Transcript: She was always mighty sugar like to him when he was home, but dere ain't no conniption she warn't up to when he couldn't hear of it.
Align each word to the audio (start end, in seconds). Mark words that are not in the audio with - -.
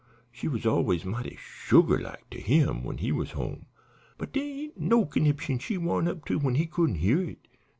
She 0.31 0.47
was 0.47 0.65
always 0.65 1.05
mighty 1.05 1.37
sugar 1.39 1.99
like 1.99 2.27
to 2.31 2.39
him 2.41 2.83
when 2.83 2.97
he 2.97 3.11
was 3.11 3.33
home, 3.33 3.67
but 4.17 4.33
dere 4.33 4.61
ain't 4.63 4.77
no 4.79 5.05
conniption 5.05 5.59
she 5.59 5.77
warn't 5.77 6.07
up 6.09 6.25
to 6.25 6.39
when 6.39 6.55
he 6.55 6.65
couldn't 6.65 6.95
hear 6.95 7.21
of 7.21 7.29
it. 7.29 7.47